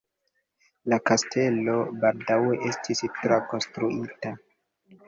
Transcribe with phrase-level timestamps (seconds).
[0.93, 4.35] La kastelo baldaŭ estis trakonstruita.